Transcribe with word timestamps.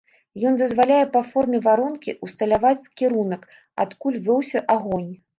Ён 0.51 0.55
дазваляе 0.59 1.01
па 1.15 1.19
форме 1.33 1.59
варонкі 1.65 2.15
ўсталяваць 2.27 2.87
кірунак, 3.01 3.43
адкуль 3.85 4.17
вёўся 4.29 4.63
агонь. 4.77 5.05